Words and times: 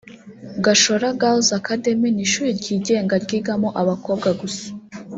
"Gashora 0.65 1.07
Girls 1.21 1.47
Academy 1.59 2.07
ni 2.13 2.21
ishuri 2.25 2.49
ryigenga 2.59 3.15
ryigamo 3.25 3.69
abakobwa 3.81 4.29
gusa 4.41 4.65